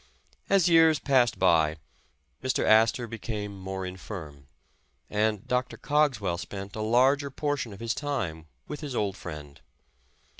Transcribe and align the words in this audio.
As 0.49 0.67
years 0.67 0.97
passed 0.97 1.37
by, 1.37 1.77
Mr. 2.43 2.65
Astor 2.65 3.05
became 3.05 3.55
more 3.59 3.85
infirm, 3.85 4.47
and 5.11 5.47
Dr. 5.47 5.77
Cogswell 5.77 6.39
spent 6.39 6.75
a 6.75 6.81
larger 6.81 7.29
portion 7.29 7.71
of 7.71 7.79
his 7.79 7.93
time 7.93 8.47
with 8.67 8.79
his 8.81 8.95
old 8.95 9.15
friend. 9.15 9.61